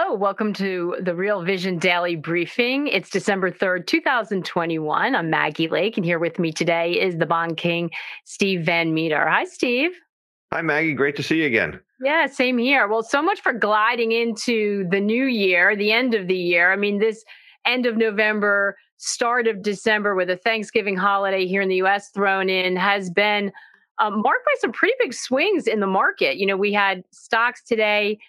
[0.00, 2.86] Hello, welcome to the Real Vision Daily Briefing.
[2.86, 5.16] It's December 3rd, 2021.
[5.16, 7.90] I'm Maggie Lake, and here with me today is the Bond King,
[8.24, 9.28] Steve Van Metre.
[9.28, 9.90] Hi, Steve.
[10.52, 10.94] Hi, Maggie.
[10.94, 11.80] Great to see you again.
[12.00, 12.86] Yeah, same here.
[12.86, 16.72] Well, so much for gliding into the new year, the end of the year.
[16.72, 17.24] I mean, this
[17.66, 22.48] end of November, start of December with a Thanksgiving holiday here in the US thrown
[22.48, 23.50] in has been
[23.98, 26.36] um, marked by some pretty big swings in the market.
[26.36, 28.20] You know, we had stocks today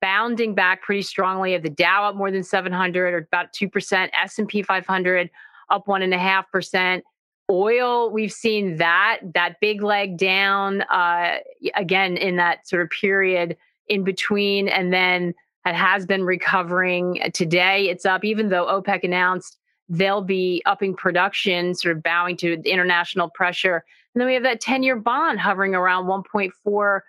[0.00, 4.62] bounding back pretty strongly of the Dow up more than 700 or about 2%, S&P
[4.62, 5.30] 500
[5.70, 7.02] up 1.5%.
[7.48, 11.38] Oil, we've seen that, that big leg down uh,
[11.74, 13.56] again in that sort of period
[13.88, 14.68] in between.
[14.68, 15.32] And then
[15.64, 17.20] it has been recovering.
[17.32, 19.58] Today it's up, even though OPEC announced
[19.88, 23.84] they'll be upping production, sort of bowing to international pressure.
[24.14, 27.04] And then we have that 10 year bond hovering around 1.4 four,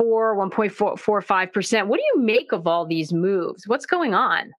[0.00, 1.86] 1.45%.
[1.86, 3.66] What do you make of all these moves?
[3.66, 4.52] What's going on?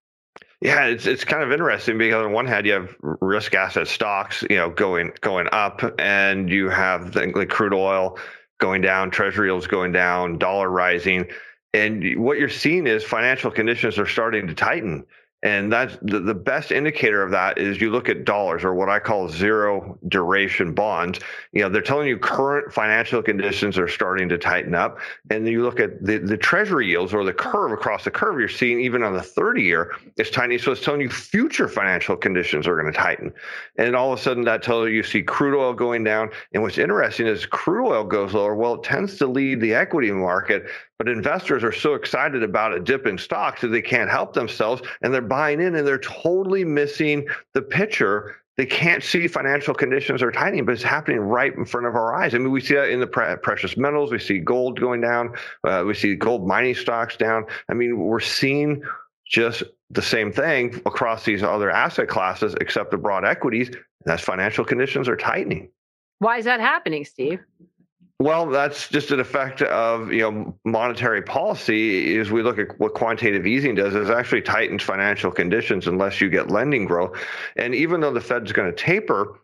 [0.62, 4.44] Yeah, it's it's kind of interesting because on one hand you have risk asset stocks,
[4.48, 8.20] you know, going going up, and you have things like crude oil
[8.60, 11.26] going down, treasury yields going down, dollar rising,
[11.74, 15.04] and what you're seeing is financial conditions are starting to tighten.
[15.44, 18.90] And that's the, the best indicator of that is you look at dollars or what
[18.90, 21.20] I call zero duration bonds.
[21.52, 25.00] You know, they're telling you current financial conditions are starting to tighten up.
[25.32, 28.40] And then you look at the, the treasury yields or the curve across the curve,
[28.40, 30.60] you're seeing even on the 30 year, it's tiny.
[30.60, 33.34] So it's telling you future financial conditions are going to tighten.
[33.78, 36.30] And all of a sudden that tells you you see crude oil going down.
[36.54, 38.54] And what's interesting is crude oil goes lower.
[38.54, 40.68] Well, it tends to lead the equity market
[41.02, 44.84] but investors are so excited about a dip in stocks that they can't help themselves
[45.02, 48.36] and they're buying in and they're totally missing the picture.
[48.56, 52.14] They can't see financial conditions are tightening, but it's happening right in front of our
[52.14, 52.36] eyes.
[52.36, 54.12] I mean, we see that in the pre- precious metals.
[54.12, 55.34] We see gold going down.
[55.64, 57.48] Uh, we see gold mining stocks down.
[57.68, 58.84] I mean, we're seeing
[59.26, 63.72] just the same thing across these other asset classes, except the broad equities.
[64.06, 65.72] That's financial conditions are tightening.
[66.20, 67.40] Why is that happening, Steve?
[68.22, 72.20] Well, that's just an effect of you know monetary policy.
[72.20, 76.30] As we look at what quantitative easing does, is actually tightens financial conditions unless you
[76.30, 77.20] get lending growth.
[77.56, 79.41] And even though the Fed's going to taper,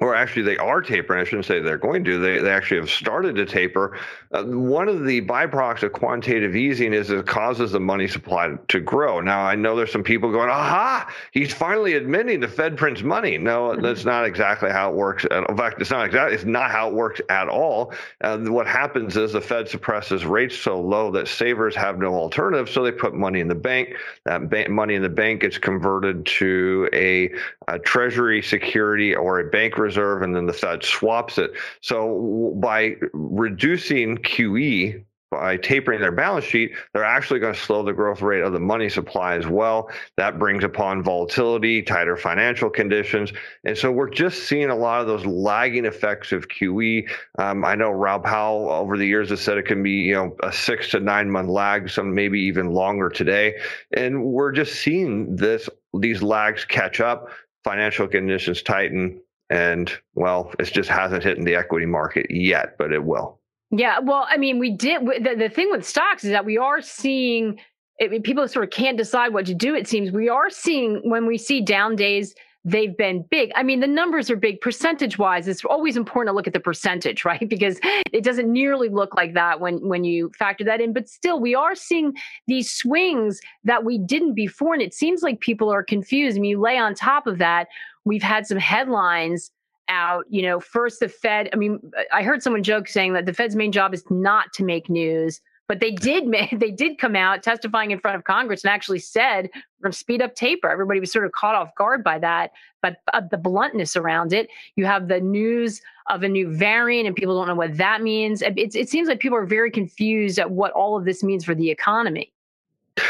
[0.00, 1.20] or actually they are tapering.
[1.20, 2.18] I shouldn't say they're going to.
[2.18, 3.98] They, they actually have started to taper.
[4.32, 8.80] Uh, one of the byproducts of quantitative easing is it causes the money supply to
[8.80, 9.20] grow.
[9.20, 11.12] Now I know there's some people going, "Aha!
[11.32, 15.26] He's finally admitting the Fed prints money." No, that's not exactly how it works.
[15.30, 16.34] In fact, it's not exactly.
[16.34, 17.92] It's not how it works at all.
[18.22, 22.70] Uh, what happens is the Fed suppresses rates so low that savers have no alternative,
[22.70, 23.94] so they put money in the bank.
[24.24, 27.30] That money in the bank gets converted to a,
[27.68, 31.52] a Treasury security or a bank reserve and then the Fed swaps it.
[31.80, 37.92] So by reducing QE, by tapering their balance sheet, they're actually going to slow the
[37.92, 39.88] growth rate of the money supply as well.
[40.16, 43.32] That brings upon volatility, tighter financial conditions.
[43.64, 47.08] And so we're just seeing a lot of those lagging effects of QE.
[47.38, 50.36] Um, I know Rob Powell over the years has said it can be, you know,
[50.42, 53.54] a six to nine month lag, some maybe even longer today.
[53.92, 57.28] And we're just seeing this, these lags catch up,
[57.62, 62.92] financial conditions tighten, and well, it just hasn't hit in the equity market yet, but
[62.92, 63.38] it will.
[63.72, 65.02] Yeah, well, I mean, we did.
[65.02, 67.60] The, the thing with stocks is that we are seeing
[68.00, 69.74] it, people sort of can't decide what to do.
[69.74, 72.34] It seems we are seeing when we see down days,
[72.64, 73.52] they've been big.
[73.54, 75.48] I mean, the numbers are big percentage wise.
[75.48, 77.48] It's always important to look at the percentage, right?
[77.48, 77.78] Because
[78.12, 80.92] it doesn't nearly look like that when when you factor that in.
[80.92, 82.14] But still, we are seeing
[82.46, 86.36] these swings that we didn't before, and it seems like people are confused.
[86.36, 87.68] I mean, you lay on top of that
[88.04, 89.50] we've had some headlines
[89.88, 90.24] out.
[90.28, 91.50] You know, first the Fed.
[91.52, 91.80] I mean,
[92.12, 95.40] I heard someone joke saying that the Fed's main job is not to make news,
[95.68, 96.26] but they did.
[96.26, 99.92] Make, they did come out testifying in front of Congress and actually said we're going
[99.92, 100.70] to speed up taper.
[100.70, 102.52] Everybody was sort of caught off guard by that,
[102.82, 104.48] but uh, the bluntness around it.
[104.76, 108.42] You have the news of a new variant, and people don't know what that means.
[108.42, 111.54] It, it seems like people are very confused at what all of this means for
[111.54, 112.32] the economy.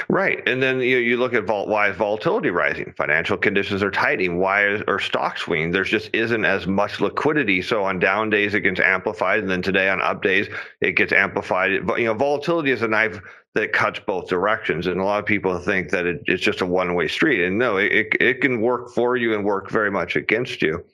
[0.08, 0.42] Right.
[0.46, 2.92] And then you, you look at vol- why is volatility rising?
[2.96, 4.38] Financial conditions are tightening.
[4.38, 5.70] Why is, or stock swing?
[5.70, 7.62] There just isn't as much liquidity.
[7.62, 9.40] So on down days, it gets amplified.
[9.40, 10.48] And then today on up days,
[10.80, 11.86] it gets amplified.
[11.86, 13.20] But, you know, volatility is a knife
[13.54, 14.86] that cuts both directions.
[14.86, 17.44] And a lot of people think that it, it's just a one way street.
[17.44, 20.84] And no, it, it can work for you and work very much against you.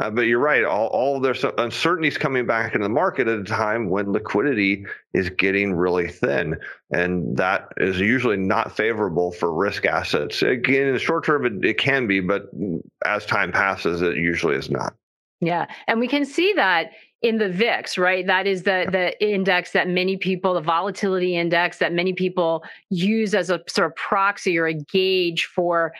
[0.00, 0.64] Uh, but you're right.
[0.64, 5.28] All, all there's uncertainties coming back into the market at a time when liquidity is
[5.28, 6.56] getting really thin.
[6.90, 10.40] And that is usually not favorable for risk assets.
[10.40, 12.50] Again, in the short term, it, it can be, but
[13.04, 14.94] as time passes, it usually is not.
[15.40, 15.66] Yeah.
[15.86, 16.92] And we can see that
[17.22, 18.26] in the VIX, right?
[18.26, 23.34] That is the the index that many people, the volatility index that many people use
[23.34, 25.92] as a sort of proxy or a gauge for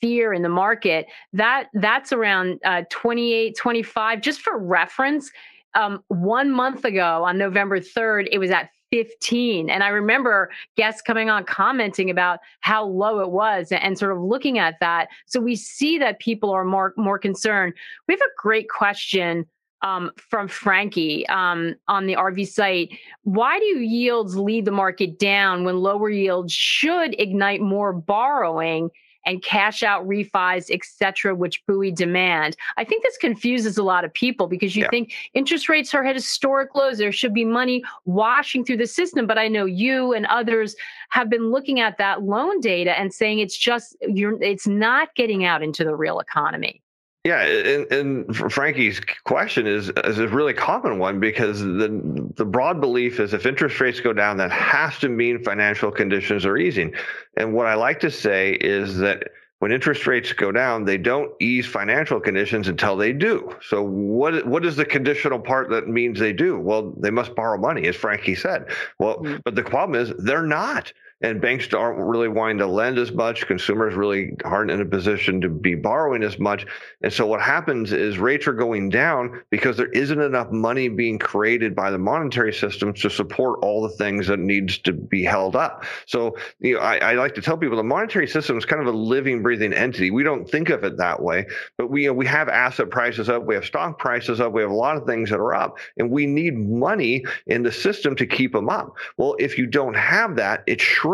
[0.00, 1.06] fear in the market.
[1.32, 4.20] That that's around uh, 28, 25.
[4.20, 5.30] Just for reference,
[5.74, 9.70] um, one month ago on November 3rd, it was at 15.
[9.70, 14.10] And I remember guests coming on commenting about how low it was and, and, sort
[14.10, 15.08] of looking at that.
[15.26, 17.74] So we see that people are more more concerned.
[18.08, 19.46] We have a great question
[19.82, 22.90] um, from Frankie um, on the RV site.
[23.22, 28.90] Why do yields lead the market down when lower yields should ignite more borrowing?
[29.26, 32.56] and cash out refis, et cetera, which buoy demand.
[32.76, 34.90] I think this confuses a lot of people because you yeah.
[34.90, 36.98] think interest rates are at historic lows.
[36.98, 39.26] There should be money washing through the system.
[39.26, 40.74] But I know you and others
[41.10, 45.44] have been looking at that loan data and saying it's just you're it's not getting
[45.44, 46.82] out into the real economy.
[47.24, 52.80] Yeah, and, and Frankie's question is is a really common one because the the broad
[52.80, 56.94] belief is if interest rates go down, that has to mean financial conditions are easing.
[57.36, 59.24] And what I like to say is that
[59.58, 63.54] when interest rates go down, they don't ease financial conditions until they do.
[63.60, 66.58] So what what is the conditional part that means they do?
[66.58, 68.64] Well, they must borrow money, as Frankie said.
[68.98, 69.36] Well, mm-hmm.
[69.44, 70.90] but the problem is they're not
[71.22, 73.46] and banks aren't really wanting to lend as much.
[73.46, 76.66] Consumers really aren't in a position to be borrowing as much.
[77.02, 81.18] And so what happens is rates are going down because there isn't enough money being
[81.18, 85.56] created by the monetary system to support all the things that needs to be held
[85.56, 85.84] up.
[86.06, 88.92] So you know, I, I like to tell people the monetary system is kind of
[88.92, 90.10] a living, breathing entity.
[90.10, 91.46] We don't think of it that way,
[91.76, 94.62] but we you know, we have asset prices up, we have stock prices up, we
[94.62, 98.16] have a lot of things that are up, and we need money in the system
[98.16, 98.96] to keep them up.
[99.18, 101.09] Well, if you don't have that, it shrinks.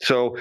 [0.00, 0.36] So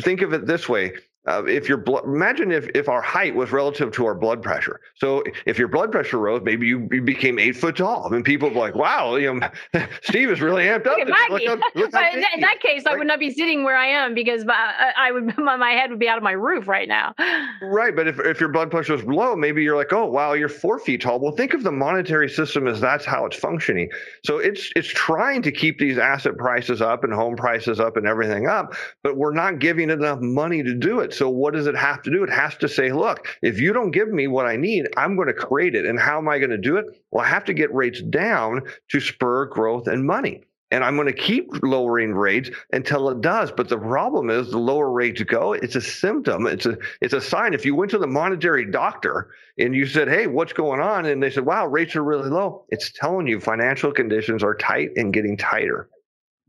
[0.00, 0.92] think of it this way
[1.28, 4.80] uh, if your blood, imagine if, if our height was relative to our blood pressure.
[4.94, 8.06] So if your blood pressure rose, maybe you, you became eight foot tall.
[8.06, 9.48] I mean, people like, wow, you know,
[10.02, 10.96] Steve is really amped up.
[10.98, 12.94] Look look look but in, in that case, right?
[12.94, 15.98] I would not be sitting where I am because my, I would my head would
[15.98, 17.14] be out of my roof right now.
[17.60, 20.48] Right, but if if your blood pressure was low, maybe you're like, oh wow, you're
[20.48, 21.18] four feet tall.
[21.18, 23.90] Well, think of the monetary system as that's how it's functioning.
[24.24, 28.06] So it's it's trying to keep these asset prices up and home prices up and
[28.06, 31.12] everything up, but we're not giving enough money to do it.
[31.18, 32.22] So what does it have to do?
[32.22, 35.26] It has to say, look, if you don't give me what I need, I'm going
[35.26, 35.84] to create it.
[35.84, 36.86] And how am I going to do it?
[37.10, 40.42] Well, I have to get rates down to spur growth and money.
[40.70, 43.50] And I'm going to keep lowering rates until it does.
[43.50, 46.46] But the problem is the lower rates go, it's a symptom.
[46.46, 47.54] It's a it's a sign.
[47.54, 51.06] If you went to the monetary doctor and you said, Hey, what's going on?
[51.06, 54.90] And they said, Wow, rates are really low, it's telling you financial conditions are tight
[54.96, 55.88] and getting tighter.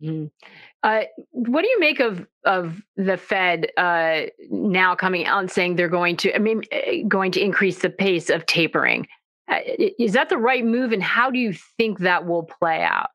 [0.04, 0.30] Mm.
[0.82, 5.76] Uh, what do you make of of the Fed uh, now coming out and saying
[5.76, 9.08] they're going to, I mean, eh, going to increase the pace of tapering?
[9.50, 9.60] Uh,
[9.98, 13.10] is that the right move, and how do you think that will play out?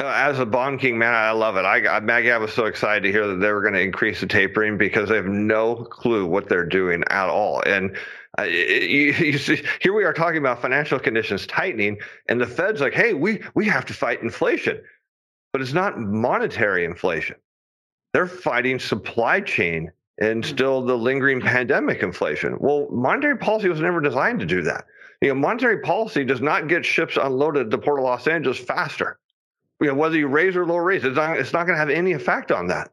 [0.00, 1.62] Uh, as a bond king, man, I love it.
[1.62, 4.26] I, Maggie, I was so excited to hear that they were going to increase the
[4.26, 7.62] tapering because they have no clue what they're doing at all.
[7.66, 7.96] And
[8.38, 11.98] uh, you, you see, here we are talking about financial conditions tightening,
[12.28, 14.82] and the Fed's like, "Hey, we we have to fight inflation."
[15.52, 17.36] But it's not monetary inflation.
[18.12, 20.50] They're fighting supply chain and hmm.
[20.50, 22.56] still the lingering pandemic inflation.
[22.58, 24.84] Well, monetary policy was never designed to do that.
[25.20, 28.58] You know, monetary policy does not get ships unloaded at the port of Los Angeles
[28.58, 29.18] faster.
[29.80, 31.90] You know, whether you raise or lower rates, it's not, it's not going to have
[31.90, 32.90] any effect on that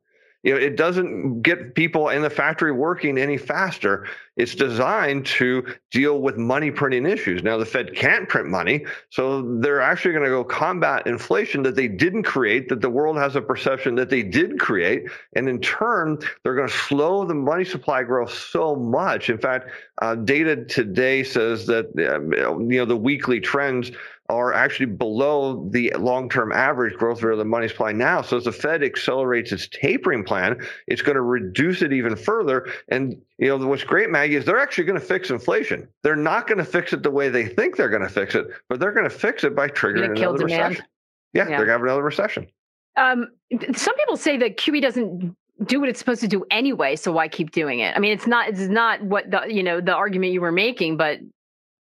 [0.48, 4.08] you know, it doesn't get people in the factory working any faster.
[4.38, 7.44] It's designed to deal with money printing issues.
[7.44, 11.76] Now, the Fed can't print money, so they're actually going to go combat inflation that
[11.76, 15.10] they didn't create, that the world has a perception that they did create.
[15.36, 19.30] And in turn, they're going to slow the money supply growth so much.
[19.30, 23.92] In fact, uh, data today says that, uh, you know, the weekly trends
[24.30, 28.22] are actually below the long-term average growth rate of the money supply now.
[28.22, 32.68] So as the Fed accelerates its tapering plan, it's going to reduce it even further.
[32.90, 35.88] And you know what's great, Is they're actually going to fix inflation.
[36.04, 38.48] They're not going to fix it the way they think they're going to fix it,
[38.70, 40.86] but they're going to fix it by triggering another recession.
[41.34, 42.48] Yeah, yeah, they're going to have another recession.
[42.96, 43.28] Um,
[43.76, 46.96] some people say that QE doesn't do what it's supposed to do anyway.
[46.96, 47.96] So why keep doing it?
[47.96, 50.98] I mean, it's not it's not what the you know the argument you were making,
[50.98, 51.20] but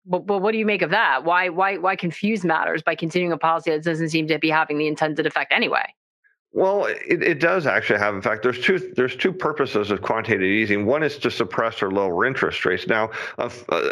[0.06, 1.24] but, but what do you make of that?
[1.24, 4.78] Why why why confuse matters by continuing a policy that doesn't seem to be having
[4.78, 5.92] the intended effect anyway?
[6.52, 8.14] Well, it, it does actually have.
[8.14, 10.86] In fact, there's two there's two purposes of quantitative easing.
[10.86, 12.86] One is to suppress or lower interest rates.
[12.86, 13.90] Now, uh, uh,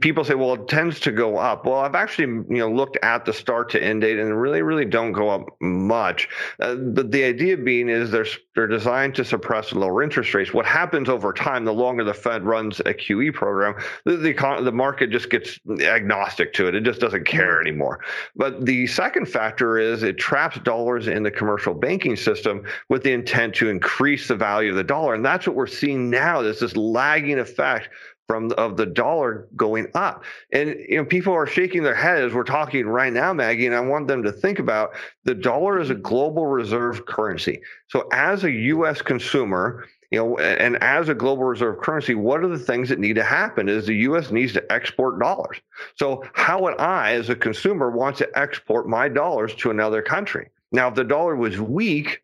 [0.00, 1.66] people say, well, it tends to go up.
[1.66, 4.86] Well, I've actually you know looked at the start to end date, and really, really
[4.86, 6.28] don't go up much.
[6.58, 8.26] Uh, but the idea being is they're
[8.56, 10.52] they're designed to suppress lower interest rates.
[10.52, 14.72] What happens over time, the longer the Fed runs a QE program, the the, the
[14.72, 16.74] market just gets agnostic to it.
[16.74, 17.68] It just doesn't care mm-hmm.
[17.68, 18.00] anymore.
[18.34, 23.02] But the second factor is it traps dollars in the commercial bank banking system with
[23.02, 25.14] the intent to increase the value of the dollar.
[25.14, 26.40] And that's what we're seeing now.
[26.40, 27.90] There's this lagging effect
[28.26, 30.22] from of the dollar going up.
[30.52, 33.66] And you know, people are shaking their head as we're talking right now, Maggie.
[33.66, 34.92] And I want them to think about
[35.24, 36.02] the dollar is a mm-hmm.
[36.02, 37.60] global reserve currency.
[37.88, 39.02] So as a U.S.
[39.02, 43.16] consumer, you know, and as a global reserve currency, what are the things that need
[43.16, 43.68] to happen?
[43.68, 44.30] Is the U.S.
[44.30, 45.60] needs to export dollars.
[45.96, 50.48] So how would I, as a consumer, want to export my dollars to another country?
[50.72, 52.22] Now, if the dollar was weak,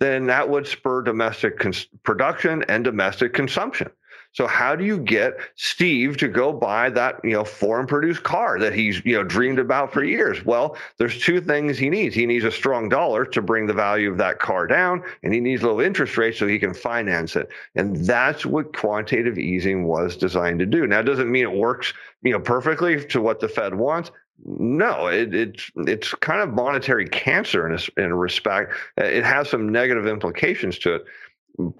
[0.00, 3.90] then that would spur domestic cons- production and domestic consumption.
[4.34, 8.58] So how do you get Steve to go buy that, you know, foreign produced car
[8.58, 10.44] that he's, you know, dreamed about for years?
[10.44, 12.16] Well, there's two things he needs.
[12.16, 15.38] He needs a strong dollar to bring the value of that car down, and he
[15.38, 17.48] needs low interest rates so he can finance it.
[17.76, 20.84] And that's what quantitative easing was designed to do.
[20.86, 24.10] Now, it doesn't mean it works, you know, perfectly to what the Fed wants,
[24.44, 28.74] no, it, it's it's kind of monetary cancer in a, in a respect.
[28.96, 31.04] It has some negative implications to it,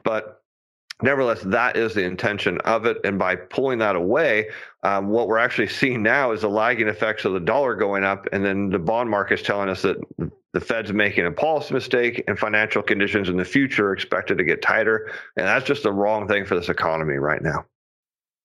[0.04, 0.43] but
[1.04, 2.96] nevertheless, that is the intention of it.
[3.04, 4.48] And by pulling that away,
[4.82, 8.26] um, what we're actually seeing now is the lagging effects of the dollar going up,
[8.32, 9.96] and then the bond market is telling us that
[10.52, 14.44] the Fed's making a policy mistake, and financial conditions in the future are expected to
[14.44, 15.10] get tighter.
[15.36, 17.66] And that's just the wrong thing for this economy right now.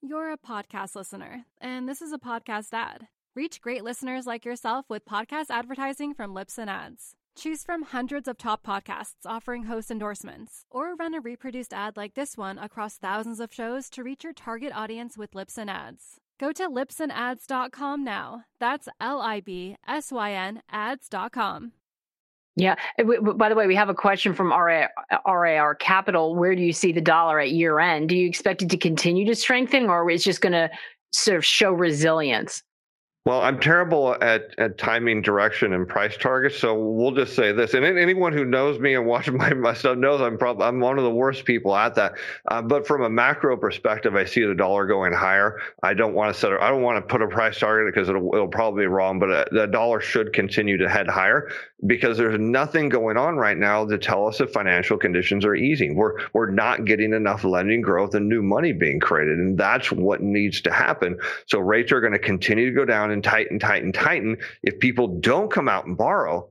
[0.01, 3.07] You're a podcast listener, and this is a podcast ad.
[3.35, 7.15] Reach great listeners like yourself with podcast advertising from Libsyn Ads.
[7.39, 12.13] Choose from hundreds of top podcasts offering host endorsements, or run a reproduced ad like
[12.13, 16.17] this one across thousands of shows to reach your target audience with Libsyn Ads.
[16.37, 18.43] Go to libsynads.com now.
[18.59, 21.71] That's L I B S Y N ads.com.
[22.57, 22.75] Yeah.
[22.99, 26.35] Uh, by the way, we have a question from RAR Capital.
[26.35, 28.09] Where do you see the dollar at year end?
[28.09, 30.69] Do you expect it to continue to strengthen or is it just going to
[31.13, 32.63] sort of show resilience?
[33.25, 36.57] Well, I'm terrible at, at timing, direction, and price targets.
[36.57, 39.97] So we'll just say this, and anyone who knows me and watches my, my stuff
[39.97, 42.13] knows I'm probably I'm one of the worst people at that.
[42.47, 45.59] Uh, but from a macro perspective, I see the dollar going higher.
[45.83, 46.53] I don't want to set.
[46.53, 49.19] I don't want to put a price target because it'll, it'll probably be wrong.
[49.19, 51.49] But uh, the dollar should continue to head higher
[51.85, 55.95] because there's nothing going on right now to tell us if financial conditions are easing.
[55.95, 60.21] We're we're not getting enough lending growth and new money being created, and that's what
[60.21, 61.19] needs to happen.
[61.47, 64.37] So rates are going to continue to go down and tighten, tighten, tighten.
[64.63, 66.49] If people don't come out and borrow,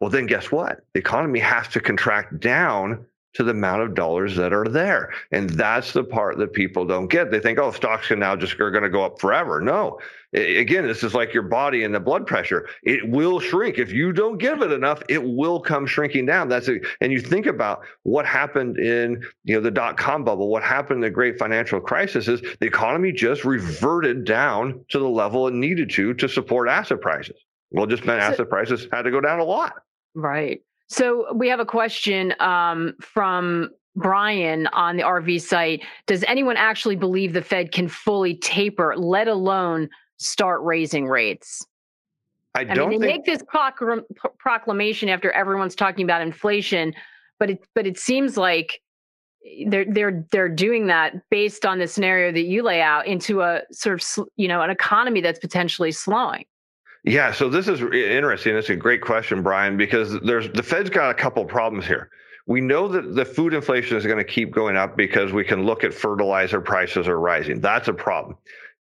[0.00, 0.80] well, then guess what?
[0.94, 5.12] The economy has to contract down to the amount of dollars that are there.
[5.30, 7.30] And that's the part that people don't get.
[7.30, 9.60] They think, oh, stocks can now just are going to go up forever.
[9.60, 9.98] No.
[10.32, 12.68] Again, this is like your body and the blood pressure.
[12.82, 13.78] It will shrink.
[13.78, 16.48] If you don't give it enough, it will come shrinking down.
[16.48, 16.82] That's it.
[17.00, 20.98] And you think about what happened in, you know, the dot com bubble, what happened
[20.98, 25.54] in the great financial crisis is the economy just reverted down to the level it
[25.54, 27.36] needed to to support asset prices.
[27.72, 29.74] Well, just meant asset prices had to go down a lot.
[30.14, 30.62] Right.
[30.90, 35.84] So we have a question um, from Brian on the RV site.
[36.06, 41.64] Does anyone actually believe the Fed can fully taper, let alone start raising rates?
[42.56, 42.88] I don't.
[42.88, 43.26] I mean, they think...
[43.28, 44.02] make this procl-
[44.38, 46.92] proclamation after everyone's talking about inflation,
[47.38, 48.80] but it but it seems like
[49.68, 53.62] they're they're they're doing that based on the scenario that you lay out into a
[53.70, 56.44] sort of you know an economy that's potentially slowing.
[57.04, 58.56] Yeah, so this is interesting.
[58.56, 62.10] It's a great question, Brian, because there's the Fed's got a couple problems here.
[62.46, 65.64] We know that the food inflation is going to keep going up because we can
[65.64, 67.60] look at fertilizer prices are rising.
[67.60, 68.36] That's a problem.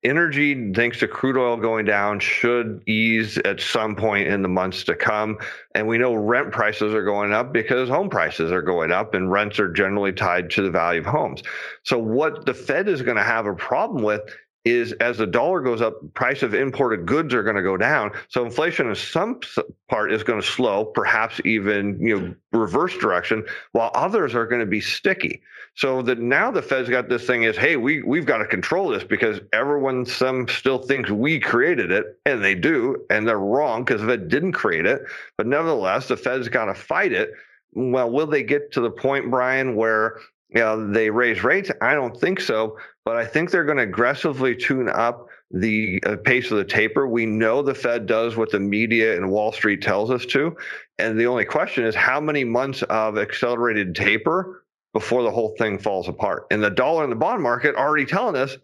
[0.03, 4.83] Energy, thanks to crude oil going down, should ease at some point in the months
[4.85, 5.37] to come.
[5.75, 9.31] And we know rent prices are going up because home prices are going up and
[9.31, 11.43] rents are generally tied to the value of homes.
[11.83, 14.21] So, what the Fed is going to have a problem with
[14.67, 18.11] is as the dollar goes up, price of imported goods are going to go down.
[18.27, 19.39] So inflation in some
[19.87, 24.59] part is going to slow, perhaps even you know reverse direction, while others are going
[24.59, 25.41] to be sticky.
[25.75, 28.89] So that now the Fed's got this thing is, hey, we we've got to control
[28.89, 33.83] this because everyone some still thinks we created it, and they do, and they're wrong
[33.83, 35.01] because the Fed didn't create it.
[35.37, 37.31] But nevertheless, the Fed's got to fight it.
[37.73, 41.71] Well, will they get to the point, Brian, where you know, they raise rates?
[41.81, 46.17] I don't think so, but I think they're going to aggressively tune up the uh,
[46.17, 47.07] pace of the taper.
[47.07, 50.55] We know the Fed does what the media and Wall Street tells us to.
[50.97, 54.63] And the only question is how many months of accelerated taper
[54.93, 56.47] before the whole thing falls apart.
[56.51, 58.57] And the dollar and the bond market already telling us,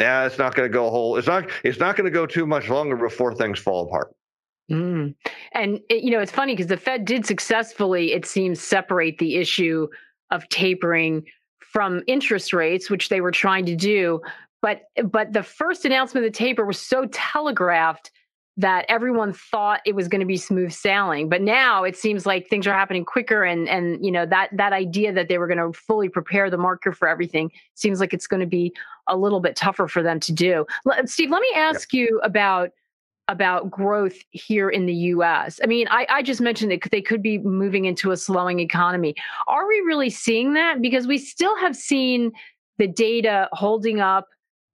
[0.00, 1.16] yeah, it's not going to go whole.
[1.16, 1.48] It's not.
[1.62, 4.14] It's not going to go too much longer before things fall apart.
[4.70, 5.14] Mm.
[5.52, 9.36] And it, you know, it's funny because the Fed did successfully, it seems, separate the
[9.36, 9.88] issue
[10.30, 11.24] of tapering
[11.60, 14.20] from interest rates, which they were trying to do.
[14.62, 18.10] But but the first announcement of the taper was so telegraphed
[18.56, 22.46] that everyone thought it was going to be smooth sailing but now it seems like
[22.46, 25.58] things are happening quicker and and you know that that idea that they were going
[25.58, 28.72] to fully prepare the market for everything seems like it's going to be
[29.08, 30.64] a little bit tougher for them to do
[31.04, 32.70] steve let me ask you about
[33.28, 35.58] about growth here in the US.
[35.62, 39.14] I mean, I, I just mentioned that they could be moving into a slowing economy.
[39.48, 40.82] Are we really seeing that?
[40.82, 42.32] Because we still have seen
[42.78, 44.28] the data holding up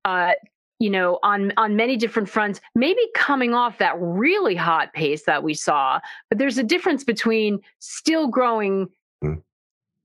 [0.04, 0.33] uh,
[0.80, 5.42] you know on on many different fronts maybe coming off that really hot pace that
[5.42, 8.88] we saw but there's a difference between still growing
[9.23, 9.40] mm.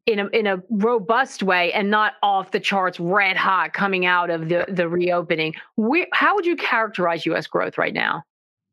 [0.06, 4.30] in a in a robust way and not off the charts red hot coming out
[4.30, 8.24] of the the reopening Where, how would you characterize us growth right now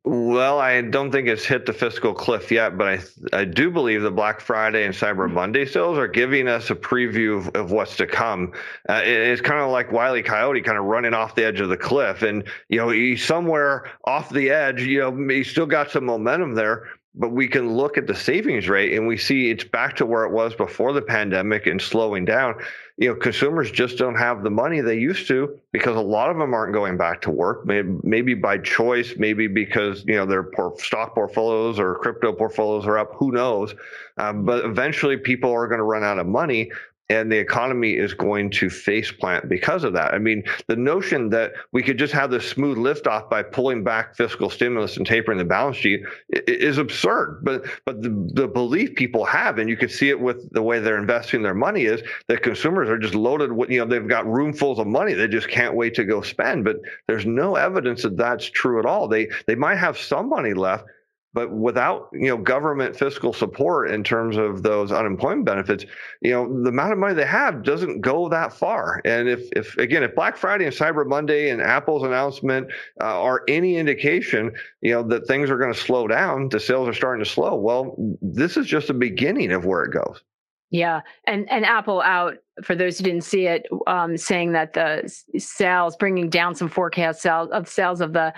[0.05, 2.99] well, I don't think it's hit the fiscal cliff yet, but I
[3.33, 5.35] I do believe the Black Friday and Cyber mm-hmm.
[5.35, 8.53] Monday sales are giving us a preview of, of what's to come.
[8.89, 11.69] Uh, it, it's kind of like Wiley Coyote kind of running off the edge of
[11.69, 14.83] the cliff, and you know he's somewhere off the edge.
[14.83, 18.69] You know he's still got some momentum there, but we can look at the savings
[18.69, 22.25] rate and we see it's back to where it was before the pandemic and slowing
[22.25, 22.55] down.
[22.97, 26.39] You know, consumers just don't have the money they used to because a lot of
[26.39, 27.67] them aren't going back to work.
[27.67, 33.15] Maybe, by choice, maybe because you know their stock portfolios or crypto portfolios are up.
[33.17, 33.75] Who knows?
[34.17, 36.71] Um, but eventually, people are going to run out of money
[37.09, 40.15] and the economy is going to face plant because of that.
[40.15, 44.17] I mean, the notion that we could just have this smooth liftoff by pulling back
[44.17, 47.41] fiscal stimulus and tapering the balance sheet is absurd.
[47.43, 50.79] But but the, the belief people have, and you can see it with the way
[50.79, 54.25] they're investing their money, is that consumers are just loaded with you know they've got
[54.25, 56.65] roomfuls of money they just can't wait to go spend.
[56.65, 56.77] But
[57.09, 59.09] there's no evidence that that's true at all.
[59.09, 60.85] They they might have some money left
[61.35, 65.85] but without you know government fiscal support in terms of those unemployment benefits
[66.21, 69.01] you know the amount of money they have doesn't go that far.
[69.05, 72.69] And if if again if black friday and cyber monday and apple's announcement
[73.01, 76.89] uh, are any indication you know that things are going to slow down the sales
[76.89, 80.23] are starting to slow well this is just the beginning of where it goes.
[80.71, 85.11] Yeah and and apple out for those who didn't see it um, saying that the
[85.39, 88.33] sales bringing down some forecast sales of sales of the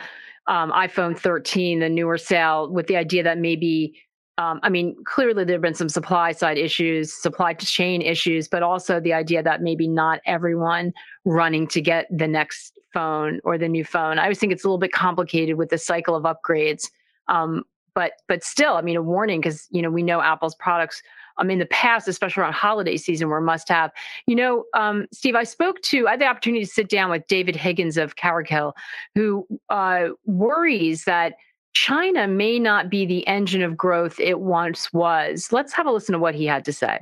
[0.47, 3.99] um, iPhone 13, the newer sale, with the idea that maybe,
[4.39, 8.63] um, I mean, clearly there have been some supply side issues, supply chain issues, but
[8.63, 10.93] also the idea that maybe not everyone
[11.25, 14.19] running to get the next phone or the new phone.
[14.19, 16.91] I always think it's a little bit complicated with the cycle of upgrades.
[17.29, 21.03] Um, but but still, I mean, a warning because you know we know Apple's products
[21.39, 23.91] um, in the past, especially around holiday season, were must have.
[24.27, 27.27] You know, um, Steve, I spoke to, I had the opportunity to sit down with
[27.27, 28.75] David Higgins of Cargill,
[29.15, 31.35] who uh, worries that
[31.75, 35.53] China may not be the engine of growth it once was.
[35.53, 37.01] Let's have a listen to what he had to say.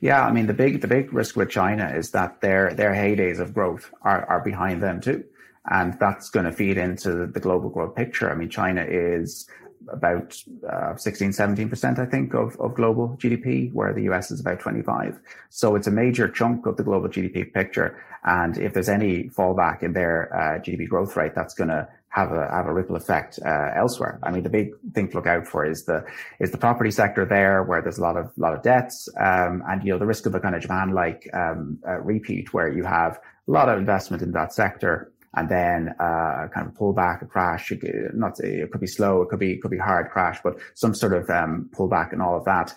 [0.00, 3.40] Yeah, I mean the big the big risk with China is that their their heydays
[3.40, 5.24] of growth are, are behind them too.
[5.70, 8.30] And that's going to feed into the global growth picture.
[8.30, 9.48] I mean, China is
[9.90, 10.36] about
[10.70, 15.20] uh, 16, 17%, I think, of, of global GDP, where the US is about 25.
[15.50, 18.02] So it's a major chunk of the global GDP picture.
[18.24, 22.30] And if there's any fallback in their uh, GDP growth rate, that's going to have
[22.30, 24.20] a have a ripple effect uh, elsewhere.
[24.22, 26.04] I mean, the big thing to look out for is the
[26.38, 29.82] is the property sector there, where there's a lot of lot of debts, um, and
[29.82, 32.84] you know the risk of a kind of Japan like um, uh, repeat, where you
[32.84, 33.18] have
[33.48, 37.26] a lot of investment in that sector, and then uh, kind of pull back a
[37.26, 37.72] crash.
[38.14, 41.12] Not it could be slow, it could be could be hard crash, but some sort
[41.12, 42.74] of um, pullback and all of that,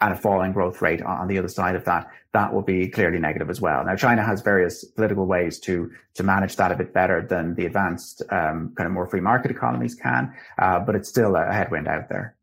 [0.00, 2.10] and a falling growth rate on, the other side of that.
[2.32, 3.84] That will be clearly negative as well.
[3.84, 7.66] Now, China has various political ways to to manage that a bit better than the
[7.66, 11.88] advanced um, kind of more free market economies can, uh, but it's still a headwind
[11.88, 12.36] out there.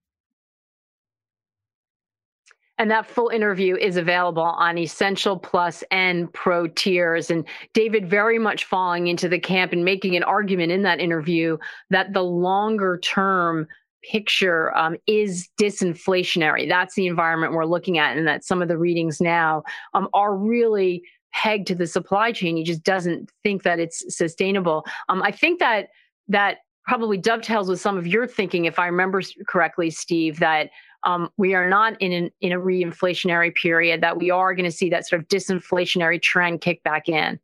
[2.77, 7.31] And that full interview is available on Essential Plus and Pro tiers.
[7.31, 11.57] And David very much falling into the camp and making an argument in that interview
[11.89, 13.67] that the longer term
[14.03, 16.69] picture um, is disinflationary.
[16.69, 19.63] That's the environment we're looking at, and that some of the readings now
[19.93, 22.57] um, are really pegged to the supply chain.
[22.57, 24.85] He just doesn't think that it's sustainable.
[25.09, 25.89] Um, I think that
[26.29, 30.69] that probably dovetails with some of your thinking, if I remember correctly, Steve, that
[31.03, 34.01] um, we are not in an, in a reinflationary period.
[34.01, 37.39] That we are going to see that sort of disinflationary trend kick back in.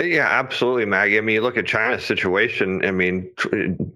[0.00, 1.18] Yeah, absolutely, Maggie.
[1.18, 2.82] I mean, you look at China's situation.
[2.86, 3.30] I mean,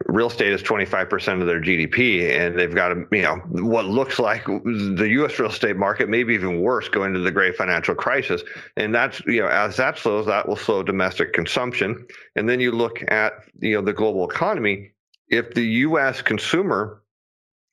[0.05, 4.19] real estate is 25% of their GDP, and they've got, a, you know, what looks
[4.19, 5.39] like the U.S.
[5.39, 8.43] real estate market, maybe even worse, going into the great financial crisis.
[8.77, 12.07] And that's, you know, as that slows, that will slow domestic consumption.
[12.37, 14.91] And then you look at, you know, the global economy.
[15.29, 16.21] If the U.S.
[16.21, 17.03] consumer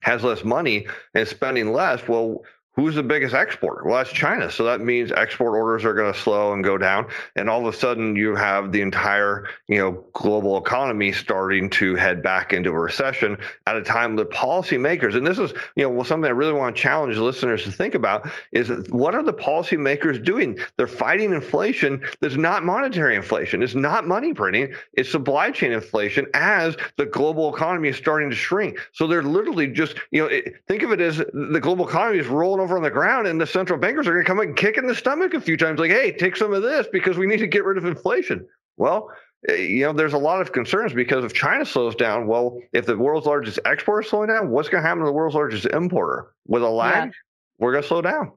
[0.03, 3.83] has less money and spending less, well, who's the biggest exporter?
[3.83, 4.49] Well, that's China.
[4.49, 7.07] So that means export orders are going to slow and go down.
[7.35, 11.95] And all of a sudden you have the entire, you know, global economy starting to
[11.95, 16.03] head back into a recession at a time the policymakers, and this is, you know,
[16.03, 20.23] something I really want to challenge listeners to think about is what are the policymakers
[20.23, 20.57] doing?
[20.77, 23.61] They're fighting inflation that's not monetary inflation.
[23.63, 24.73] It's not money printing.
[24.93, 28.79] It's supply chain inflation as the global economy is starting to shrink.
[28.93, 32.27] So they're literally just, you know, it, think of it as the global economy is
[32.27, 34.77] rolling over on the ground, and the central bankers are going to come and kick
[34.77, 37.39] in the stomach a few times, like, "Hey, take some of this because we need
[37.39, 38.47] to get rid of inflation."
[38.77, 39.09] Well,
[39.49, 42.85] eh, you know, there's a lot of concerns because if China slows down, well, if
[42.85, 45.65] the world's largest exporter is slowing down, what's going to happen to the world's largest
[45.67, 46.33] importer?
[46.47, 47.11] With a lag, yeah.
[47.59, 48.31] we're going to slow down.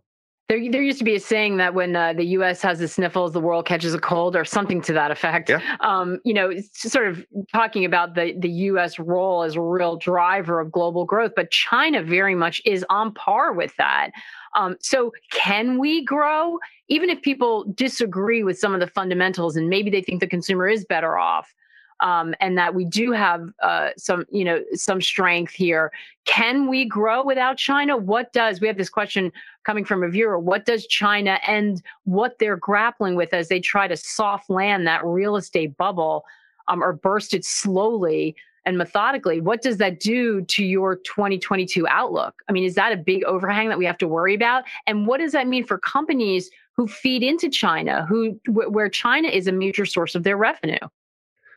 [0.49, 2.61] There, there used to be a saying that when uh, the U.S.
[2.61, 5.49] has the sniffles, the world catches a cold, or something to that effect.
[5.49, 5.61] Yeah.
[5.81, 8.99] Um, you know, sort of talking about the the U.S.
[8.99, 13.55] role as a real driver of global growth, but China very much is on par
[13.55, 14.11] with that.
[14.55, 19.71] Um, so, can we grow, even if people disagree with some of the fundamentals, and
[19.71, 21.55] maybe they think the consumer is better off?
[22.01, 25.93] Um, and that we do have uh, some, you know, some strength here.
[26.25, 27.97] Can we grow without China?
[27.97, 29.33] What does we have this question
[29.65, 30.39] coming from a viewer?
[30.39, 35.05] What does China and what they're grappling with as they try to soft land that
[35.05, 36.25] real estate bubble
[36.69, 38.37] um, or burst it slowly?
[38.67, 42.43] and methodically, what does that do to your 2022 outlook?
[42.49, 44.65] I mean, is that a big overhang that we have to worry about?
[44.87, 49.47] And what does that mean for companies who feed into China, who where China is
[49.47, 50.79] a major source of their revenue?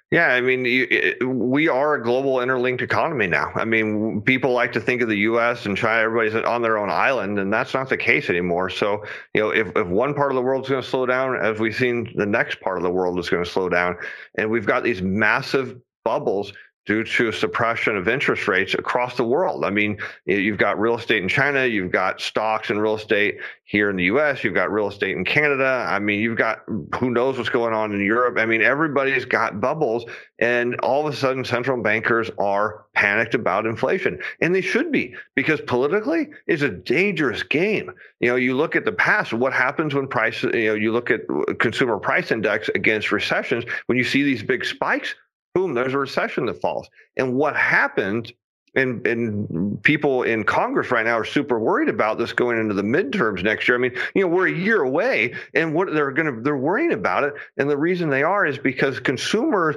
[0.09, 3.51] Yeah, I mean, you, we are a global interlinked economy now.
[3.55, 5.65] I mean, people like to think of the U.S.
[5.65, 8.69] and China, everybody's on their own island, and that's not the case anymore.
[8.69, 11.35] So, you know, if, if one part of the world is going to slow down,
[11.35, 13.97] as we've seen, the next part of the world is going to slow down.
[14.37, 16.53] And we've got these massive bubbles
[16.87, 19.65] due to suppression of interest rates across the world.
[19.65, 23.89] I mean, you've got real estate in China, you've got stocks and real estate here
[23.89, 25.85] in the US, you've got real estate in Canada.
[25.89, 26.59] I mean, you've got
[26.97, 28.37] who knows what's going on in Europe.
[28.37, 30.05] I mean, everybody's got bubbles,
[30.39, 34.19] and all of a sudden, central bankers are panicked about inflation.
[34.39, 37.91] And they should be, because politically, it's a dangerous game.
[38.21, 41.11] You know, you look at the past, what happens when price, you know, you look
[41.11, 45.13] at uh, consumer price index against recessions, when you see these big spikes
[45.53, 46.89] boom, there's a recession that falls.
[47.15, 48.31] And what happened,
[48.75, 52.83] and, and people in Congress right now are super worried about this going into the
[52.83, 53.77] midterms next year.
[53.77, 56.93] I mean, you know, we're a year away, and what they're going to they're worrying
[56.93, 59.75] about it, and the reason they are is because consumers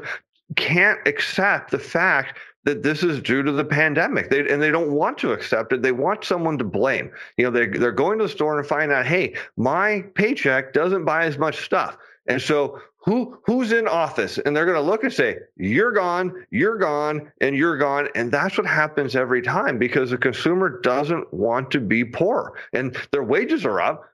[0.57, 4.29] can't accept the fact that this is due to the pandemic.
[4.29, 5.81] They, and they don't want to accept it.
[5.83, 7.11] They want someone to blame.
[7.37, 11.05] You know, they, they're going to the store and find out, hey, my paycheck doesn't
[11.05, 11.97] buy as much stuff.
[12.27, 14.39] And so who who's in office?
[14.39, 18.09] And they're going to look and say you're gone you're gone and you're gone.
[18.15, 22.97] And that's what happens every time because the consumer doesn't want to be poor and
[23.13, 24.05] their wages are up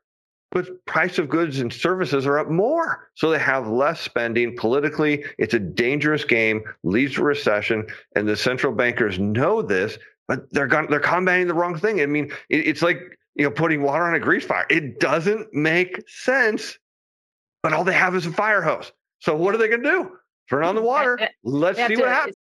[0.52, 3.10] but price of goods and services are up more.
[3.14, 5.24] So they have less spending politically.
[5.38, 10.66] It's a dangerous game leads to recession and the central bankers know this but they're
[10.66, 12.00] gone, they're combating the wrong thing.
[12.00, 14.66] I mean it, it's like you know putting water on a grease fire.
[14.70, 16.78] It doesn't make sense
[17.62, 18.92] but all they have is a fire hose.
[19.20, 20.16] So what are they going to do?
[20.48, 21.18] Turn on the water.
[21.42, 22.36] Let's see what happens.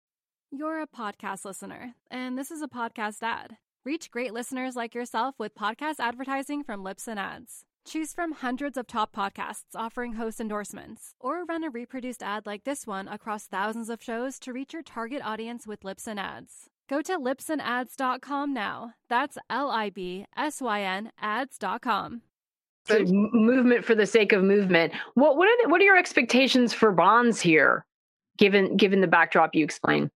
[0.51, 3.58] You're a podcast listener, and this is a podcast ad.
[3.84, 7.65] Reach great listeners like yourself with podcast advertising from Libsyn Ads.
[7.86, 12.63] Choose from hundreds of top podcasts offering host endorsements, or run a reproduced ad like
[12.63, 16.69] this one across thousands of shows to reach your target audience with Libsyn Ads.
[16.89, 18.93] Go to libsynads.com now.
[19.10, 22.21] That's L I B S Y N ads.com
[22.86, 24.93] so movement for the sake of movement.
[25.15, 27.86] What what are the, what are your expectations for bonds here,
[28.38, 30.12] given given the backdrop you explain?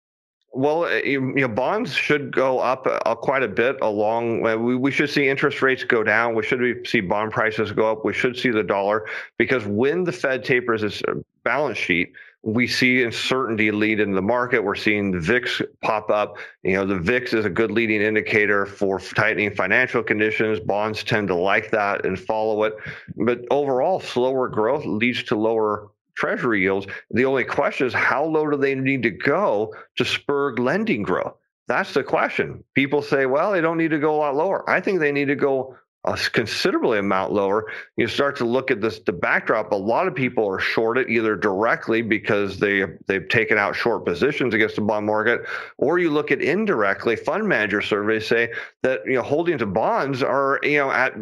[0.52, 4.46] Well, uh, you know, bonds should go up uh, quite a bit along.
[4.46, 6.34] Uh, we, we should see interest rates go down.
[6.34, 8.04] We should see bond prices go up.
[8.06, 11.02] We should see the dollar because when the Fed tapers its
[11.44, 12.12] balance sheet,
[12.46, 14.62] we see uncertainty lead in the market.
[14.62, 16.36] We're seeing the VIX pop up.
[16.62, 20.60] You know, the VIX is a good leading indicator for tightening financial conditions.
[20.60, 22.74] Bonds tend to like that and follow it.
[23.16, 26.86] But overall, slower growth leads to lower treasury yields.
[27.10, 31.34] The only question is how low do they need to go to spur lending growth?
[31.66, 32.62] That's the question.
[32.74, 34.68] People say, well, they don't need to go a lot lower.
[34.70, 35.76] I think they need to go
[36.06, 37.66] a considerably amount lower.
[37.96, 39.72] You start to look at this the backdrop.
[39.72, 44.54] A lot of people are shorted either directly because they they've taken out short positions
[44.54, 45.42] against the bond market,
[45.78, 47.16] or you look at indirectly.
[47.16, 51.14] Fund manager surveys say that you know holdings of bonds are you know at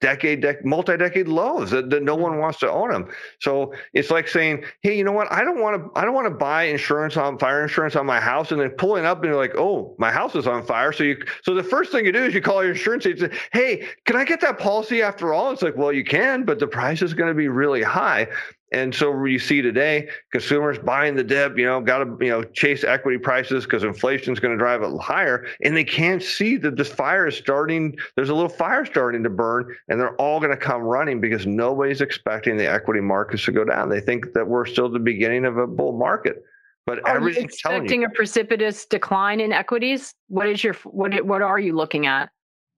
[0.00, 2.40] decade, dec- multi-decade lows that, that, no one mm-hmm.
[2.40, 3.08] wants to own them.
[3.40, 5.30] So it's like saying, "Hey, you know what?
[5.32, 5.98] I don't want to.
[5.98, 9.04] I don't want to buy insurance on fire insurance on my house." And then pulling
[9.04, 11.92] up and you're like, "Oh, my house is on fire." So you, so the first
[11.92, 13.32] thing you do is you call your insurance agent.
[13.52, 15.50] Hey, can I get that policy after all?
[15.50, 18.28] It's like, well, you can, but the price is going to be really high.
[18.76, 22.42] And so you see today, consumers buying the dip, you know, got to you know
[22.44, 26.58] chase equity prices because inflation is going to drive it higher, and they can't see
[26.58, 27.96] that this fire is starting.
[28.16, 31.46] There's a little fire starting to burn, and they're all going to come running because
[31.46, 33.88] nobody's expecting the equity markets to go down.
[33.88, 36.42] They think that we're still at the beginning of a bull market.
[36.84, 40.14] But are you expecting a precipitous decline in equities?
[40.28, 41.24] What is your what?
[41.24, 42.28] What are you looking at?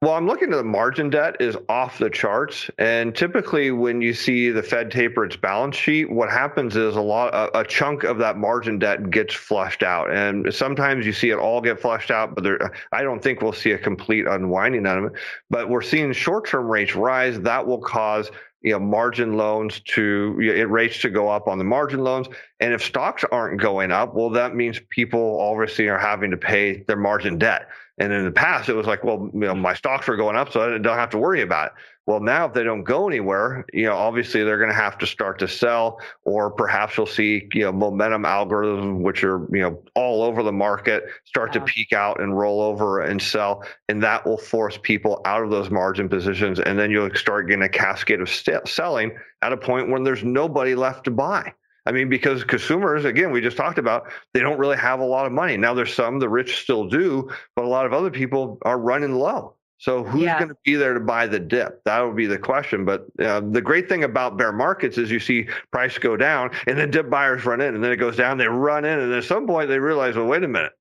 [0.00, 4.14] Well, I'm looking at the margin debt is off the charts, and typically when you
[4.14, 8.04] see the Fed taper its balance sheet, what happens is a lot a, a, chunk
[8.04, 12.12] of that margin debt gets flushed out, and sometimes you see it all get flushed
[12.12, 15.12] out, but there, I don't think we'll see a complete unwinding of it.
[15.50, 17.40] But we're seeing short-term rates rise.
[17.40, 18.30] That will cause
[18.62, 22.26] you know margin loans to know, rates to go up on the margin loans
[22.58, 26.82] and if stocks aren't going up well that means people obviously are having to pay
[26.88, 27.68] their margin debt
[28.00, 30.52] and in the past, it was like, well, you know, my stocks are going up,
[30.52, 31.72] so I don't have to worry about it.
[32.06, 35.06] Well, now if they don't go anywhere, you know, obviously they're going to have to
[35.06, 39.82] start to sell, or perhaps you'll see, you know, momentum algorithms, which are, you know,
[39.94, 41.64] all over the market, start wow.
[41.64, 45.50] to peak out and roll over and sell, and that will force people out of
[45.50, 49.56] those margin positions, and then you'll start getting a cascade of st- selling at a
[49.56, 51.52] point when there's nobody left to buy.
[51.88, 55.24] I mean, because consumers, again, we just talked about, they don't really have a lot
[55.24, 55.57] of money.
[55.57, 59.14] Now, there's some, the rich still do, but a lot of other people are running
[59.14, 59.55] low.
[59.79, 60.38] So who's yeah.
[60.38, 61.83] going to be there to buy the dip?
[61.85, 62.85] That would be the question.
[62.85, 66.77] But uh, the great thing about bear markets is you see price go down and
[66.77, 68.98] then dip buyers run in and then it goes down, they run in.
[68.98, 70.72] And at some point they realize, well, wait a minute,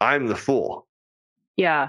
[0.00, 0.86] I'm the fool.
[1.56, 1.88] Yeah.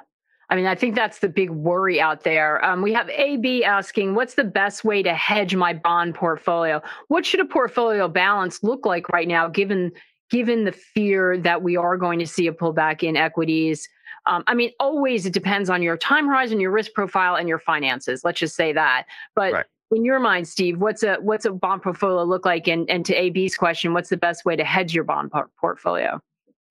[0.50, 2.64] I mean, I think that's the big worry out there.
[2.64, 6.82] Um, we have AB asking, what's the best way to hedge my bond portfolio?
[7.08, 9.92] What should a portfolio balance look like right now, given
[10.32, 13.88] given the fear that we are going to see a pullback in equities?
[14.28, 17.60] Um, I mean, always it depends on your time horizon, your risk profile, and your
[17.60, 18.24] finances.
[18.24, 19.06] Let's just say that.
[19.36, 19.66] But right.
[19.92, 22.68] in your mind, Steve, what's a what's a bond portfolio look like?
[22.68, 26.22] And and to AB's question, what's the best way to hedge your bond por- portfolio?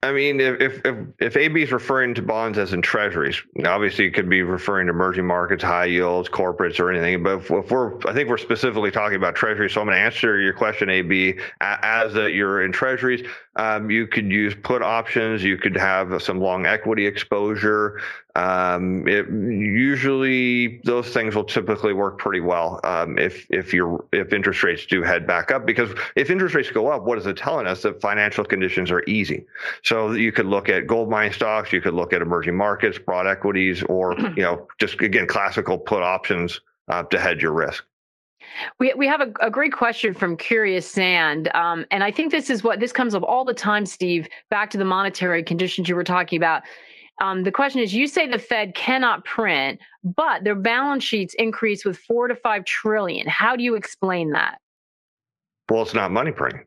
[0.05, 4.11] I mean, if, if if AB is referring to bonds as in treasuries, obviously it
[4.11, 7.23] could be referring to emerging markets, high yields, corporates, or anything.
[7.23, 9.73] But if, if we're, I think we're specifically talking about treasuries.
[9.73, 13.27] So I'm going to answer your question, AB, as that you're in treasuries.
[13.57, 15.43] Um, you could use put options.
[15.43, 18.01] You could have some long equity exposure.
[18.37, 24.33] Um, it, usually, those things will typically work pretty well um, if if you if
[24.33, 25.67] interest rates do head back up.
[25.67, 27.83] Because if interest rates go up, what is it telling us?
[27.83, 29.47] That financial conditions are easy.
[29.85, 31.73] So you could look at gold mine stocks.
[31.73, 36.03] You could look at emerging markets, broad equities, or you know just again classical put
[36.03, 37.85] options uh, to hedge your risk.
[38.79, 42.51] We we have a, a great question from Curious Sand, um, and I think this
[42.51, 44.29] is what this comes up all the time, Steve.
[44.51, 46.63] Back to the monetary conditions you were talking about.
[47.21, 51.85] Um, the question is: You say the Fed cannot print, but their balance sheets increase
[51.85, 53.27] with four to five trillion.
[53.27, 54.59] How do you explain that?
[55.71, 56.67] Well, it's not money printing.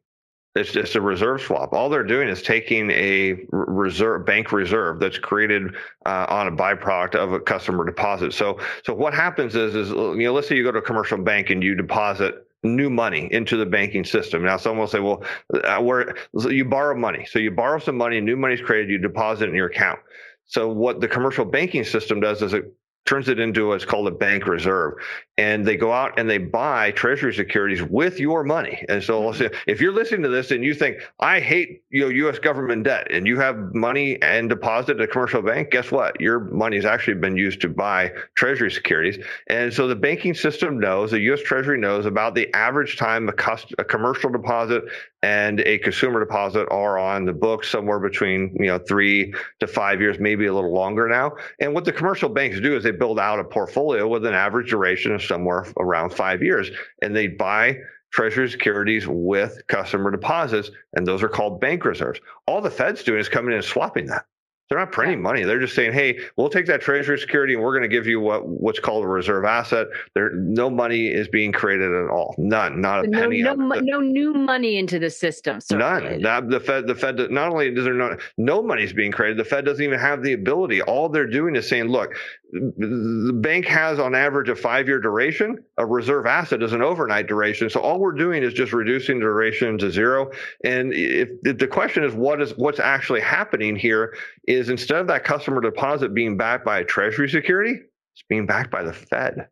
[0.57, 1.73] It's just a reserve swap.
[1.73, 7.15] All they're doing is taking a reserve bank reserve that's created uh, on a byproduct
[7.15, 8.33] of a customer deposit.
[8.33, 11.17] So, so what happens is, is you know, let's say you go to a commercial
[11.17, 14.43] bank and you deposit new money into the banking system.
[14.43, 15.23] Now, someone will say, well,
[15.63, 16.15] uh, where
[16.49, 17.25] you borrow money.
[17.29, 19.99] So you borrow some money, new money is created, you deposit it in your account.
[20.45, 22.73] So what the commercial banking system does is it
[23.05, 24.93] turns it into what's called a bank reserve.
[25.37, 28.83] And they go out and they buy treasury securities with your money.
[28.89, 29.53] And so mm-hmm.
[29.67, 33.07] if you're listening to this and you think, I hate you know, US government debt
[33.11, 36.19] and you have money and deposit at a commercial bank, guess what?
[36.19, 39.23] Your money has actually been used to buy treasury securities.
[39.47, 43.33] And so the banking system knows, the US Treasury knows about the average time a,
[43.33, 44.83] cost, a commercial deposit
[45.23, 49.99] and a consumer deposit are on the books somewhere between you know three to five
[49.99, 51.31] years, maybe a little longer now.
[51.59, 54.69] And what the commercial banks do is they build out a portfolio with an average
[54.69, 57.77] duration of somewhere around five years, and they buy
[58.11, 62.19] treasury securities with customer deposits, and those are called bank reserves.
[62.47, 64.25] All the Fed's doing is coming in and swapping that.
[64.69, 65.23] They're not printing yeah.
[65.23, 65.43] money.
[65.43, 68.19] They're just saying, "Hey, we'll take that treasury security and we're going to give you
[68.19, 72.35] what what's called a reserve asset." There, no money is being created at all.
[72.37, 72.81] None.
[72.81, 73.41] Not a no, penny.
[73.41, 75.59] No, no new money into the system.
[75.71, 76.21] None.
[76.21, 76.87] That, the Fed.
[76.87, 77.17] The Fed.
[77.31, 80.21] Not only does there not no money is being created, the Fed doesn't even have
[80.21, 80.81] the ability.
[80.81, 82.15] All they're doing is saying, "Look,
[82.51, 85.63] the bank has on average a five year duration.
[85.77, 87.69] A reserve asset is an overnight duration.
[87.69, 90.31] So all we're doing is just reducing duration to zero.
[90.63, 94.15] And if, if the question is what is what's actually happening here
[94.47, 98.71] is instead of that customer deposit being backed by a treasury security, it's being backed
[98.71, 99.47] by the Fed.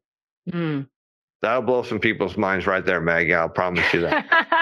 [0.51, 0.87] Mm.
[1.41, 3.33] That'll blow some people's minds right there, Maggie.
[3.33, 4.25] I'll promise you that.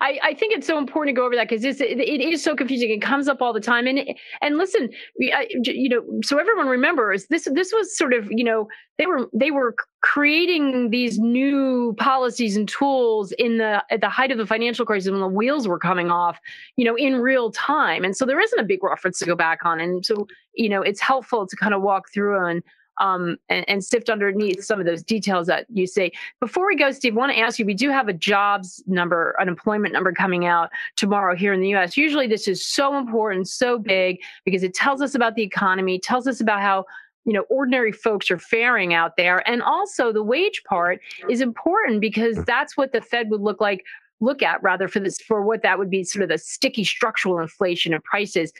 [0.00, 2.54] I, I, think it's so important to go over that because it, it is so
[2.54, 2.90] confusing.
[2.90, 3.86] It comes up all the time.
[3.86, 4.00] And
[4.42, 7.48] and listen, you know, so everyone remembers this.
[7.52, 12.68] This was sort of you know they were they were creating these new policies and
[12.68, 16.10] tools in the at the height of the financial crisis when the wheels were coming
[16.10, 16.38] off,
[16.76, 18.04] you know, in real time.
[18.04, 19.80] And so there isn't a big reference to go back on.
[19.80, 22.62] And so you know, it's helpful to kind of walk through and
[22.98, 26.12] um, and, and, sift underneath some of those details that you say.
[26.40, 29.34] Before we go, Steve, I want to ask you we do have a jobs number,
[29.40, 31.96] unemployment number coming out tomorrow here in the US.
[31.96, 36.26] Usually, this is so important, so big, because it tells us about the economy, tells
[36.26, 36.84] us about how
[37.24, 42.00] you know ordinary folks are faring out there and also the wage part is important
[42.00, 43.82] because that's what the fed would look like
[44.20, 47.38] look at rather for this for what that would be sort of the sticky structural
[47.38, 48.52] inflation of prices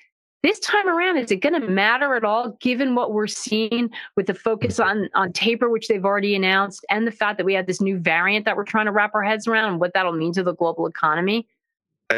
[0.44, 4.26] this time around, is it going to matter at all, given what we're seeing with
[4.26, 7.66] the focus on on taper, which they've already announced, and the fact that we have
[7.66, 10.34] this new variant that we're trying to wrap our heads around, and what that'll mean
[10.34, 11.46] to the global economy?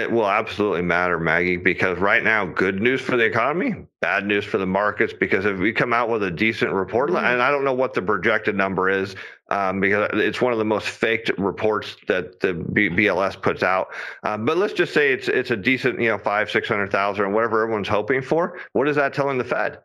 [0.00, 4.44] It will absolutely matter, Maggie, because right now, good news for the economy, bad news
[4.44, 5.12] for the markets.
[5.12, 7.24] Because if we come out with a decent report, mm-hmm.
[7.24, 9.16] and I don't know what the projected number is,
[9.50, 13.88] um, because it's one of the most faked reports that the B- BLS puts out.
[14.22, 17.24] Uh, but let's just say it's it's a decent, you know, five, six hundred thousand,
[17.24, 18.58] or whatever everyone's hoping for.
[18.72, 19.78] What is that telling the Fed?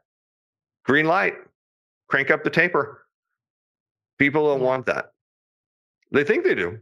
[0.85, 1.35] Green light,
[2.09, 3.05] crank up the taper.
[4.19, 5.11] People don't want that.
[6.11, 6.79] They think they do.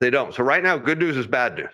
[0.00, 0.34] They don't.
[0.34, 1.70] So right now, good news is bad news.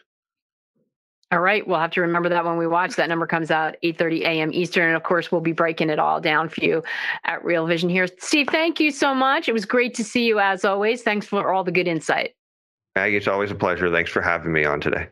[1.33, 2.97] All right, we'll have to remember that when we watch.
[2.97, 4.51] That number comes out 8:30 a.m.
[4.53, 6.83] Eastern, and of course, we'll be breaking it all down for you
[7.25, 8.09] at Real Vision here.
[8.19, 9.49] Steve, thank you so much.
[9.49, 11.03] It was great to see you as always.
[11.03, 12.35] Thanks for all the good insight.
[12.97, 13.90] Maggie, it's always a pleasure.
[13.90, 15.09] Thanks for having me on today.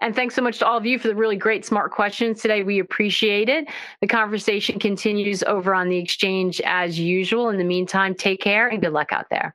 [0.00, 2.64] And thanks so much to all of you for the really great, smart questions today.
[2.64, 3.68] We appreciate it.
[4.00, 7.48] The conversation continues over on the exchange as usual.
[7.48, 9.54] In the meantime, take care and good luck out there.